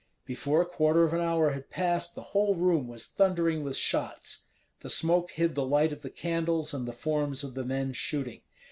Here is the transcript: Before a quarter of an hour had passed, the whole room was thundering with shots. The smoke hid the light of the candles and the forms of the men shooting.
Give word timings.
Before 0.25 0.63
a 0.63 0.65
quarter 0.65 1.03
of 1.03 1.13
an 1.13 1.21
hour 1.21 1.51
had 1.51 1.69
passed, 1.69 2.15
the 2.15 2.23
whole 2.33 2.55
room 2.55 2.87
was 2.87 3.05
thundering 3.05 3.63
with 3.63 3.75
shots. 3.77 4.45
The 4.79 4.89
smoke 4.89 5.29
hid 5.29 5.53
the 5.53 5.63
light 5.63 5.93
of 5.93 6.01
the 6.01 6.09
candles 6.09 6.73
and 6.73 6.87
the 6.87 6.91
forms 6.91 7.43
of 7.43 7.53
the 7.53 7.63
men 7.63 7.93
shooting. 7.93 8.41